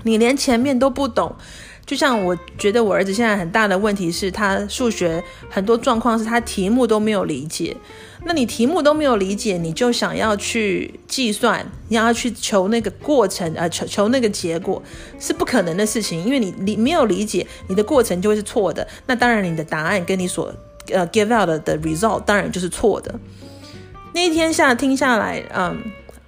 [0.04, 1.34] 你连前面都不懂。
[1.91, 7.75] 就像我觉得我儿子现在很大的问题是他数学很多状况是他题目都没有理解，
[8.23, 14.82] 那你题目都没有理解，你就想要去计算，你要去求那个过程，呃，求求那个结果
[15.19, 20.49] 是不可能的事情，因为你你没有理解，你的过程就会是错的，那当然你的答案跟你所
[20.93, 23.13] 呃 give out 的 result 当然就是错的。
[24.13, 25.78] 那一天下听下来，嗯，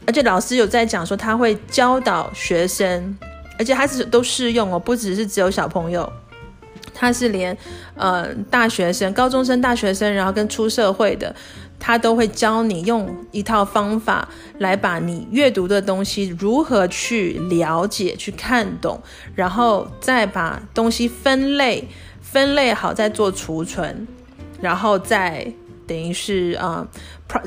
[0.05, 3.17] 而且老师有在讲说他会教导学生。
[3.63, 6.11] 而且它是都适用哦，不只是只有小朋友，
[6.93, 7.57] 它是连
[7.95, 11.33] 呃大学生、高中生、大学生，然后跟出社会的，
[11.79, 19.01] 他都会教你用一套方法来把你阅读的东西如何去了解、去看懂，
[19.33, 21.87] 然后再把东西分类、
[22.19, 24.05] 分类好，再做储存，
[24.59, 25.53] 然后再
[25.87, 26.87] 等于是啊。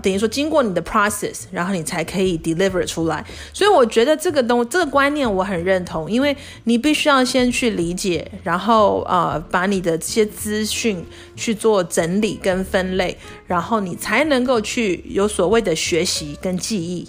[0.03, 3.24] 等于说，经过你的 process，然后你才可以 deliver 出来。
[3.53, 11.07] 所以我觉得这个东这个观念我很认同，因为你必须要先去理解，然后呃把你的这些资讯
[11.37, 13.16] 去做整理跟分类，
[13.47, 17.09] 然后你才能够去有所谓的学习跟记忆。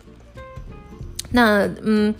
[1.32, 2.13] 那嗯。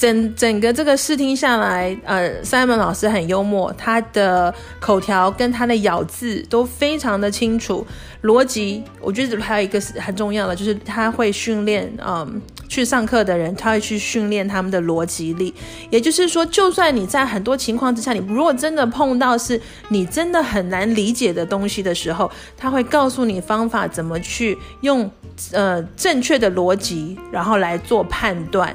[0.00, 7.86] 整整个这个试听下来，呃，Simon 老师很幽默，他的口条跟他的咬字都非常的清楚，
[8.22, 15.52] 逻辑，我觉得还有一个很重要的，就是他会训练，嗯，去上课的人，他会去训练他们的逻辑力，
[15.90, 25.10] 也就是说，就算你在很多情况之下，你如果真的碰到是你真的很难理解的东西的时候，他会告诉你方法怎么去用，
[25.52, 28.74] 呃，正确的逻辑，然后来做判断。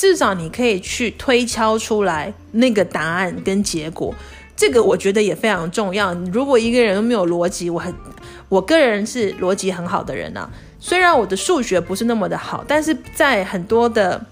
[0.00, 4.14] 至少你可以去推敲出来那个答案跟结果，
[4.56, 6.14] 这个我觉得也非常重要。
[6.32, 7.94] 如果一个人没有逻辑，我很，
[8.48, 10.48] 我个人是逻辑很好的人啊。
[10.78, 14.24] 虽然我的数学不是那么的好，但是在很多的，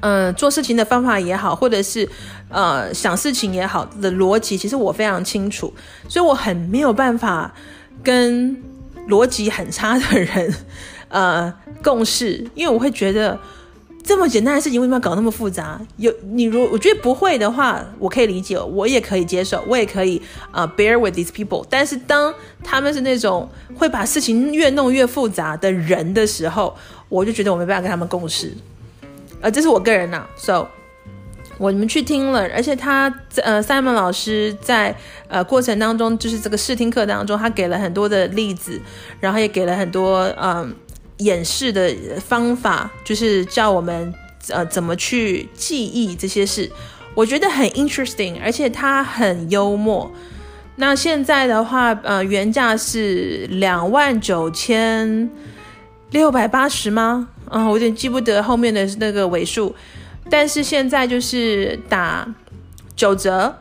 [0.00, 2.08] 嗯、做事情的方法也好，或者是
[2.48, 5.70] 呃想事情也好的逻辑，其实我非常清楚，
[6.08, 7.52] 所以我很没有办法
[8.02, 8.56] 跟
[9.10, 10.54] 逻辑很差的人
[11.08, 11.52] 呃
[11.82, 13.38] 共事，因为我会觉得。
[14.06, 15.80] 这么简单的事情为什么要搞那么复杂？
[15.96, 21.64] 有你如我觉得不会的话，我可以理解，我也可以接受，我也可以啊、bear with these people。
[21.70, 22.32] 但是当
[22.62, 26.76] 他们是那种会把事情越弄越复杂的人的时候，
[27.08, 28.54] 我就觉得我没办法跟他们共事。
[29.40, 30.68] 呃，这是我个人呐、So
[31.56, 34.94] 我们去听了，而且他呃 Simon 老师在
[35.28, 38.78] 呃过程当中，就是这个试听课当中，他给了很多的例子，
[39.18, 40.74] 然后也给了很多嗯。
[41.18, 44.12] 演示的方法就是教我们
[44.48, 46.70] 呃怎么去记忆这些事，
[47.14, 50.10] 我觉得很 interesting，而且他很幽默。
[50.76, 55.30] 那现在的话，呃，原价是两万九千
[56.10, 57.28] 六百八十吗？
[57.50, 59.72] 嗯，我有点记不得后面的那个尾数，
[60.28, 62.26] 但是现在就是打
[62.96, 63.56] 九折，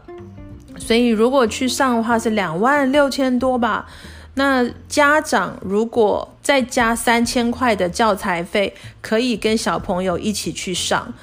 [0.77, 3.85] 所以如果去上的话是两万六千多吧。
[4.33, 11.13] 那家长如果再加三千块的教材费，可以跟小朋友一起去上，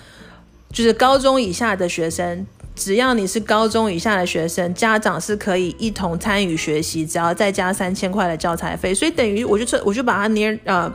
[0.73, 10.91] 就是高中以下的学生，只要你是高中以下的学生，家长是可以一同参与学习，只要再加三千块的教材费，所以等于我就我就把它捏呃，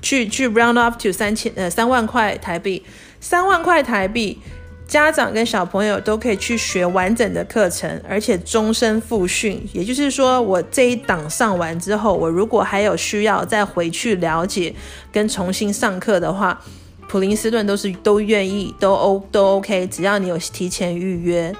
[0.00, 2.82] 去去 round up to 三千呃三万块台币，
[3.20, 4.38] 三万块台币。
[4.86, 9.66] 家长跟小朋友都可以去学完整的课程，而且终身复训。
[9.72, 14.74] 也就是说，我这一档上完之后，我如果还有需要再回去了解
[15.10, 16.60] 跟重新上课的话，
[17.08, 21.54] 普林斯顿都是都愿意，都 O 都 OK，只要你有提前预约。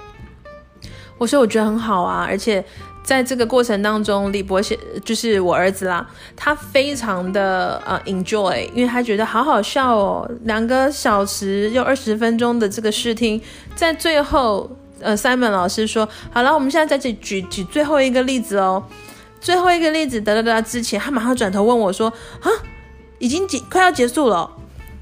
[1.16, 2.64] 我说我觉得很好啊，而且。
[3.03, 13.40] 在这个过程当中，李博先就是我儿子啦，他非常的呃 enjoy，因为他觉得好好笑哦，两个小时又二十分钟的这个试听，
[13.74, 18.82] 在最后呃 Simon 老师说好了，我们现在再举举举最后一个例子哦，
[19.40, 22.09] 最后一个例子哒哒哒之前，他马上转头问我说
[22.40, 22.48] 啊，
[23.18, 24.48] 已经结快要结束了。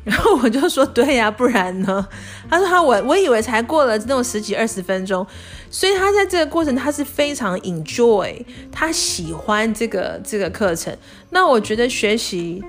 [0.02, 2.08] 然后我就说对呀，不然呢？
[2.48, 5.26] 他说他我我以为才过了那种十几二十分钟，
[5.70, 8.34] 所以他在这个过程他是非常 enjoy，
[8.72, 10.96] 他喜欢这个这个课程。
[11.28, 12.64] 那我觉得学习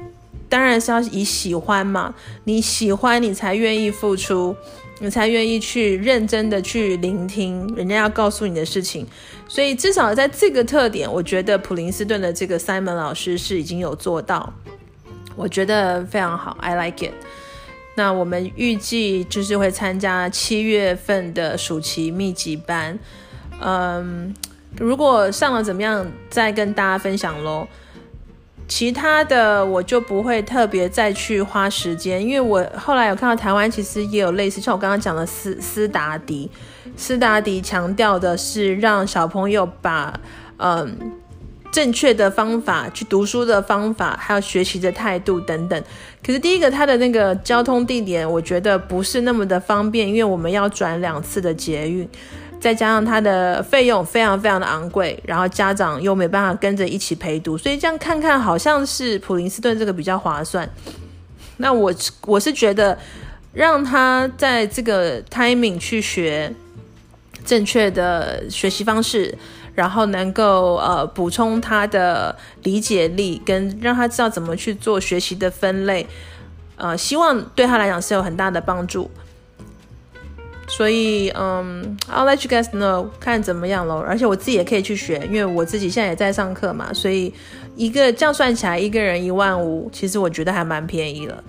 [0.49, 2.13] 当然是要以喜欢嘛，
[2.43, 4.53] 你喜欢你才愿意付出，
[4.99, 9.07] 你才愿意去认真的去聆听人家要告诉你的事情。
[9.47, 14.53] 所以至少在这个特点，我觉得普林斯顿的这个 Simon 老师是已经有做到。
[15.35, 17.13] 我觉得非常好，I like it。
[17.95, 22.97] 那我们预计就是会参加七月份的暑期密集班，
[23.61, 24.33] 嗯，
[24.77, 27.67] 如果上了怎么样，再跟大家分享喽。
[28.67, 36.49] 其他的我就不会特别再去花时间，因为我后来有看到台湾其实也有类似，像我刚刚讲的斯斯达迪，
[36.95, 40.17] 斯达迪强调的是让小朋友把
[40.57, 41.11] 嗯。
[41.71, 45.83] 正确的方法去读书的方法，还有学习的态度等等。
[46.25, 52.07] 可是第一个，它的那个交通地点，我觉得不是那么的方便，因为我们要转两次的捷运，
[52.59, 60.69] 再加上它的费用非常非常的昂贵，然后家长又没办法跟着一起陪读，所以这样看看好像是普林斯顿这个比较划算。
[61.57, 61.93] 那我
[62.25, 62.97] 我是觉得
[63.53, 66.53] 让他在这个 timing 去学
[67.45, 69.37] 正确的学习方式。
[69.73, 76.05] 然后能够呃补充他的理解力，跟让他知道怎么去做学习的分类，
[76.75, 79.09] 呃，希望对他来讲是有很大的帮助。
[80.67, 83.99] 所以，嗯，I'll let you guys know，看怎么样咯。
[84.07, 86.93] 而且我自己也可以去学，因为我自己现在也在上课嘛。
[86.93, 87.33] 所以，
[87.75, 91.43] 一个这样算起来，一个人一万五，其实我觉得还蛮便宜了。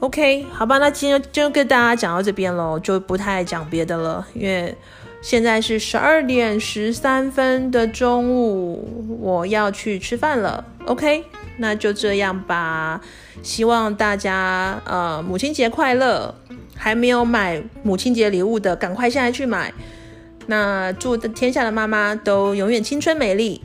[0.00, 4.74] OK，好吧，那今天就跟大家讲到这边喽，就不太讲别的了，因为
[5.22, 10.64] 现在是十二点十三分的中午，我要去吃饭了。
[10.86, 11.24] OK，
[11.58, 13.00] 那就这样吧。
[13.42, 16.34] 希望大家呃母亲节快乐。
[16.80, 19.74] 还没有买母亲节礼物的，赶快现在去买。
[20.46, 23.60] 那祝天下的妈妈都永远青春美丽。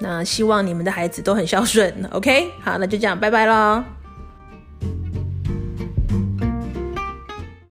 [0.00, 1.90] 那希望你们的孩子都很孝顺。
[2.12, 3.99] OK，好，那就这样，拜拜喽。